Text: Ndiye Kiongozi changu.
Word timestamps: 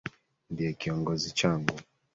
Ndiye 0.51 0.71
Kiongozi 0.79 1.27
changu. 1.39 1.75